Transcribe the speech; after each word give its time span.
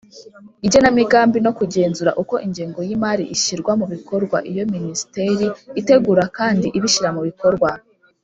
igenamigambi 0.65 1.37
no 1.45 1.51
kugenzura 1.57 2.11
uko 2.21 2.35
ingengo 2.45 2.79
y 2.87 2.91
imari 2.95 3.23
ishyirwa 3.35 3.71
mu 3.79 3.85
bikorwa 3.93 4.37
Iyo 4.51 4.63
Minisiteri 4.73 5.45
itegura 5.79 6.23
kandi 6.37 6.67
ibishyira 6.77 7.09
mubikorwa 7.17 7.69